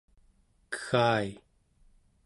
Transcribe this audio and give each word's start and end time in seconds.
kegga-i 0.73 1.31